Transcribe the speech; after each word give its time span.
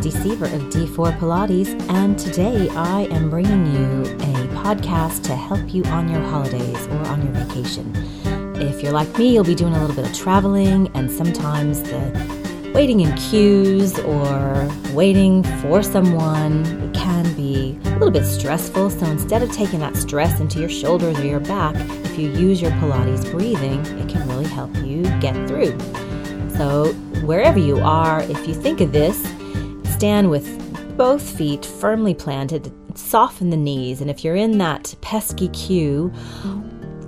Christy 0.00 0.30
of 0.30 0.62
D4 0.70 1.18
Pilates, 1.18 1.90
and 1.90 2.16
today 2.16 2.68
I 2.68 3.08
am 3.10 3.28
bringing 3.28 3.66
you 3.66 4.02
a 4.02 4.46
podcast 4.62 5.24
to 5.24 5.34
help 5.34 5.74
you 5.74 5.82
on 5.86 6.08
your 6.08 6.20
holidays 6.20 6.86
or 6.86 6.98
on 7.08 7.20
your 7.20 7.32
vacation. 7.44 7.92
If 8.54 8.80
you're 8.80 8.92
like 8.92 9.18
me, 9.18 9.34
you'll 9.34 9.42
be 9.42 9.56
doing 9.56 9.74
a 9.74 9.80
little 9.80 9.96
bit 9.96 10.08
of 10.08 10.16
traveling, 10.16 10.88
and 10.94 11.10
sometimes 11.10 11.82
the 11.82 12.70
waiting 12.72 13.00
in 13.00 13.12
queues 13.16 13.98
or 13.98 14.70
waiting 14.92 15.42
for 15.62 15.82
someone 15.82 16.92
can 16.92 17.34
be 17.34 17.76
a 17.86 17.90
little 17.94 18.12
bit 18.12 18.24
stressful. 18.24 18.90
So 18.90 19.06
instead 19.06 19.42
of 19.42 19.50
taking 19.50 19.80
that 19.80 19.96
stress 19.96 20.38
into 20.38 20.60
your 20.60 20.68
shoulders 20.68 21.18
or 21.18 21.24
your 21.24 21.40
back, 21.40 21.74
if 22.04 22.16
you 22.16 22.28
use 22.30 22.62
your 22.62 22.70
Pilates 22.72 23.28
breathing, 23.32 23.84
it 23.98 24.08
can 24.08 24.28
really 24.28 24.46
help 24.46 24.72
you 24.76 25.02
get 25.18 25.34
through. 25.48 25.76
So, 26.56 26.92
wherever 27.24 27.58
you 27.58 27.80
are, 27.80 28.22
if 28.22 28.46
you 28.46 28.54
think 28.54 28.80
of 28.80 28.92
this, 28.92 29.24
stand 29.98 30.30
with 30.30 30.96
both 30.96 31.36
feet 31.36 31.64
firmly 31.64 32.14
planted, 32.14 32.72
soften 32.96 33.50
the 33.50 33.56
knees, 33.56 34.00
and 34.00 34.08
if 34.08 34.24
you're 34.24 34.36
in 34.36 34.58
that 34.58 34.94
pesky 35.00 35.48
queue, 35.48 36.12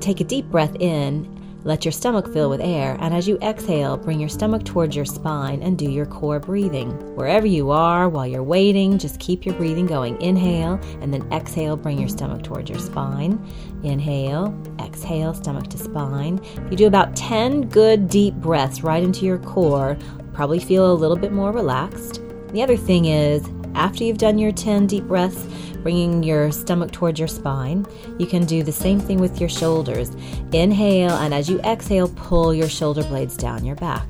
take 0.00 0.20
a 0.20 0.24
deep 0.24 0.46
breath 0.46 0.74
in 0.80 1.40
let 1.62 1.84
your 1.84 1.92
stomach 1.92 2.32
fill 2.32 2.48
with 2.48 2.62
air, 2.62 2.96
and 3.00 3.12
as 3.12 3.28
you 3.28 3.36
exhale, 3.42 3.98
bring 3.98 4.18
your 4.18 4.30
stomach 4.30 4.64
towards 4.64 4.96
your 4.96 5.04
spine 5.04 5.62
and 5.62 5.76
do 5.76 5.90
your 5.90 6.06
core 6.06 6.40
breathing. 6.40 6.90
Wherever 7.14 7.46
you 7.46 7.70
are 7.70 8.08
while 8.08 8.26
you're 8.26 8.42
waiting, 8.42 8.96
just 8.96 9.20
keep 9.20 9.44
your 9.44 9.54
breathing 9.54 9.84
going. 9.84 10.18
Inhale, 10.22 10.80
and 11.02 11.12
then 11.12 11.30
exhale, 11.30 11.76
bring 11.76 11.98
your 11.98 12.08
stomach 12.08 12.42
towards 12.42 12.70
your 12.70 12.78
spine. 12.78 13.38
Inhale, 13.82 14.58
exhale, 14.78 15.34
stomach 15.34 15.68
to 15.68 15.76
spine. 15.76 16.40
If 16.64 16.70
you 16.70 16.76
do 16.78 16.86
about 16.86 17.14
10 17.14 17.68
good 17.68 18.08
deep 18.08 18.34
breaths 18.36 18.82
right 18.82 19.02
into 19.02 19.26
your 19.26 19.38
core, 19.38 19.98
probably 20.32 20.60
feel 20.60 20.90
a 20.90 20.94
little 20.94 21.16
bit 21.16 21.30
more 21.30 21.52
relaxed. 21.52 22.22
The 22.52 22.62
other 22.62 22.76
thing 22.76 23.04
is, 23.04 23.48
after 23.74 24.02
you've 24.04 24.18
done 24.18 24.38
your 24.38 24.52
10 24.52 24.86
deep 24.86 25.04
breaths, 25.04 25.46
bringing 25.82 26.22
your 26.22 26.52
stomach 26.52 26.92
towards 26.92 27.18
your 27.18 27.28
spine. 27.28 27.86
You 28.18 28.26
can 28.26 28.44
do 28.44 28.62
the 28.62 28.72
same 28.72 29.00
thing 29.00 29.18
with 29.18 29.40
your 29.40 29.48
shoulders. 29.48 30.10
Inhale, 30.52 31.16
and 31.16 31.32
as 31.32 31.48
you 31.48 31.60
exhale, 31.60 32.08
pull 32.08 32.52
your 32.52 32.68
shoulder 32.68 33.02
blades 33.04 33.36
down 33.36 33.64
your 33.64 33.76
back. 33.76 34.06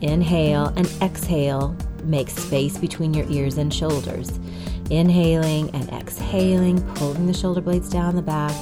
Inhale 0.00 0.72
and 0.76 0.90
exhale, 1.02 1.76
make 2.04 2.30
space 2.30 2.78
between 2.78 3.14
your 3.14 3.28
ears 3.30 3.58
and 3.58 3.72
shoulders. 3.72 4.38
Inhaling 4.90 5.70
and 5.70 5.88
exhaling, 5.90 6.80
pulling 6.94 7.26
the 7.26 7.34
shoulder 7.34 7.60
blades 7.60 7.88
down 7.88 8.14
the 8.14 8.22
back. 8.22 8.54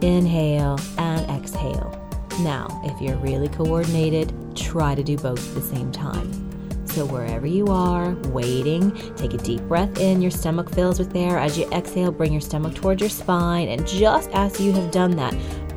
Inhale 0.00 0.78
and 0.98 1.30
exhale. 1.30 1.98
Now, 2.40 2.80
if 2.84 3.00
you're 3.00 3.16
really 3.18 3.48
coordinated, 3.48 4.34
try 4.56 4.94
to 4.94 5.02
do 5.02 5.16
both 5.16 5.46
at 5.48 5.54
the 5.54 5.68
same 5.68 5.92
time. 5.92 6.51
So, 6.92 7.06
wherever 7.06 7.46
you 7.46 7.68
are, 7.68 8.10
waiting, 8.28 8.92
take 9.16 9.32
a 9.32 9.38
deep 9.38 9.62
breath 9.62 9.98
in. 9.98 10.20
Your 10.20 10.30
stomach 10.30 10.68
fills 10.68 10.98
with 10.98 11.16
air. 11.16 11.38
As 11.38 11.56
you 11.56 11.66
exhale, 11.70 12.12
bring 12.12 12.32
your 12.32 12.42
stomach 12.42 12.74
towards 12.74 13.00
your 13.00 13.08
spine. 13.08 13.68
And 13.68 13.86
just 13.88 14.28
as 14.32 14.60
you 14.60 14.72
have 14.72 14.90
done 14.90 15.16
that, 15.16 15.34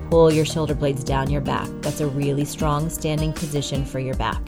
pull 0.10 0.30
your 0.30 0.44
shoulder 0.44 0.76
blades 0.76 1.06
down 1.06 1.30
your 1.32 1.40
back. 1.40 1.70
That's 1.80 2.02
a 2.02 2.08
really 2.08 2.44
strong 2.44 2.90
standing 2.90 3.32
position 3.32 3.86
for 3.86 4.00
your 4.00 4.16
back. 4.16 4.42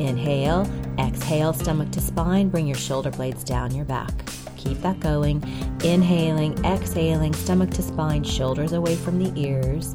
Inhale, 0.00 0.68
exhale, 0.98 1.52
stomach 1.52 1.92
to 1.92 2.00
spine. 2.00 2.48
Bring 2.48 2.66
your 2.66 2.76
shoulder 2.76 3.12
blades 3.12 3.44
down 3.44 3.72
your 3.72 3.84
back. 3.84 4.10
Keep 4.56 4.80
that 4.80 4.98
going. 4.98 5.44
Inhaling, 5.84 6.58
exhaling, 6.64 7.34
stomach 7.34 7.70
to 7.70 7.82
spine, 7.82 8.24
shoulders 8.24 8.72
away 8.72 8.96
from 8.96 9.22
the 9.22 9.32
ears. 9.40 9.94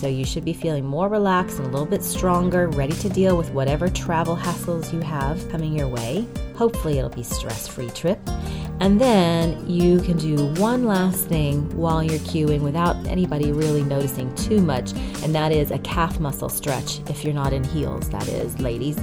So 0.00 0.06
you 0.06 0.24
should 0.24 0.46
be 0.46 0.54
feeling 0.54 0.86
more 0.86 1.10
relaxed 1.10 1.58
and 1.58 1.66
a 1.66 1.70
little 1.70 1.84
bit 1.84 2.02
stronger, 2.02 2.68
ready 2.68 2.94
to 2.94 3.10
deal 3.10 3.36
with 3.36 3.50
whatever 3.50 3.86
travel 3.90 4.34
hassles 4.34 4.94
you 4.94 5.00
have 5.02 5.46
coming 5.50 5.76
your 5.76 5.88
way. 5.88 6.26
Hopefully, 6.56 6.96
it'll 6.96 7.10
be 7.10 7.22
stress-free 7.22 7.90
trip. 7.90 8.18
And 8.80 8.98
then 8.98 9.68
you 9.68 10.00
can 10.00 10.16
do 10.16 10.54
one 10.54 10.86
last 10.86 11.26
thing 11.26 11.68
while 11.76 12.02
you're 12.02 12.18
queuing 12.20 12.62
without 12.62 12.96
anybody 13.08 13.52
really 13.52 13.82
noticing 13.82 14.34
too 14.36 14.62
much, 14.62 14.94
and 15.22 15.34
that 15.34 15.52
is 15.52 15.70
a 15.70 15.78
calf 15.80 16.18
muscle 16.18 16.48
stretch 16.48 17.00
if 17.10 17.22
you're 17.22 17.34
not 17.34 17.52
in 17.52 17.62
heels, 17.62 18.08
that 18.08 18.26
is, 18.26 18.58
ladies. 18.58 18.96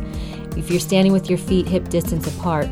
If 0.57 0.71
you're 0.71 0.79
standing 0.79 1.13
with 1.13 1.29
your 1.29 1.37
feet 1.37 1.67
hip 1.67 1.89
distance 1.89 2.25
apart, 2.25 2.67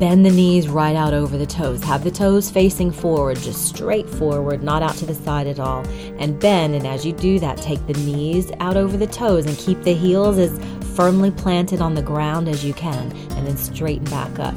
Bend 0.00 0.24
the 0.24 0.30
knees 0.30 0.66
right 0.66 0.96
out 0.96 1.12
over 1.12 1.36
the 1.36 1.44
toes. 1.44 1.84
Have 1.84 2.04
the 2.04 2.10
toes 2.10 2.50
facing 2.50 2.90
forward, 2.90 3.36
just 3.36 3.66
straight 3.66 4.08
forward, 4.08 4.62
not 4.62 4.82
out 4.82 4.94
to 4.94 5.04
the 5.04 5.14
side 5.14 5.46
at 5.46 5.60
all. 5.60 5.86
And 6.18 6.40
bend, 6.40 6.74
and 6.74 6.86
as 6.86 7.04
you 7.04 7.12
do 7.12 7.38
that, 7.38 7.58
take 7.58 7.86
the 7.86 7.92
knees 7.92 8.50
out 8.60 8.78
over 8.78 8.96
the 8.96 9.06
toes 9.06 9.44
and 9.44 9.58
keep 9.58 9.82
the 9.82 9.92
heels 9.92 10.38
as 10.38 10.58
firmly 10.96 11.30
planted 11.30 11.82
on 11.82 11.94
the 11.94 12.02
ground 12.02 12.48
as 12.48 12.64
you 12.64 12.72
can, 12.72 13.12
and 13.32 13.46
then 13.46 13.58
straighten 13.58 14.06
back 14.06 14.38
up 14.38 14.54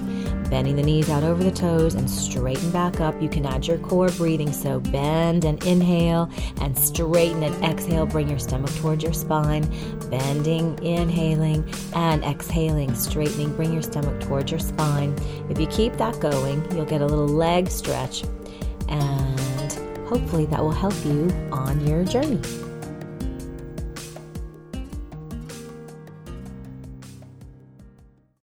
bending 0.53 0.75
the 0.75 0.83
knees 0.83 1.09
out 1.09 1.23
over 1.23 1.43
the 1.43 1.49
toes 1.49 1.95
and 1.95 2.07
straighten 2.07 2.69
back 2.69 3.01
up. 3.01 3.19
You 3.19 3.27
can 3.27 3.43
add 3.43 3.65
your 3.65 3.79
core 3.79 4.09
breathing. 4.09 4.53
So 4.53 4.79
bend 4.79 5.45
and 5.45 5.61
inhale 5.65 6.29
and 6.61 6.77
straighten 6.77 7.41
and 7.41 7.65
exhale. 7.65 8.05
Bring 8.05 8.29
your 8.29 8.37
stomach 8.37 8.69
towards 8.75 9.03
your 9.03 9.13
spine. 9.13 9.63
Bending, 10.11 10.77
inhaling, 10.83 11.67
and 11.95 12.23
exhaling, 12.23 12.93
straightening. 12.93 13.55
Bring 13.55 13.73
your 13.73 13.81
stomach 13.81 14.21
towards 14.21 14.51
your 14.51 14.59
spine. 14.59 15.15
If 15.49 15.59
you 15.59 15.65
keep 15.65 15.93
that 15.93 16.19
going, 16.19 16.63
you'll 16.75 16.85
get 16.85 17.01
a 17.01 17.07
little 17.07 17.27
leg 17.27 17.67
stretch 17.67 18.23
and 18.89 19.73
hopefully 20.07 20.45
that 20.45 20.61
will 20.61 20.71
help 20.71 20.93
you 21.03 21.31
on 21.51 21.83
your 21.87 22.03
journey. 22.03 22.39